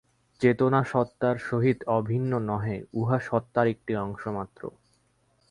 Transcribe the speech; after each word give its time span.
চেতনা 0.41 0.81
সত্তার 0.83 1.35
সহিত 1.39 1.79
অভিন্ন 1.89 2.31
নহে, 2.39 2.77
উহা 2.93 3.17
সত্তার 3.19 3.67
একটি 3.67 3.93
অংশ 3.97 4.23
মাত্র। 4.27 4.61